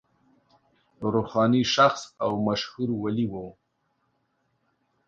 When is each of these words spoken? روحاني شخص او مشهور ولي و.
روحاني 1.01 1.63
شخص 1.63 2.01
او 2.21 2.45
مشهور 2.45 2.89
ولي 2.91 3.25
و. 3.31 3.33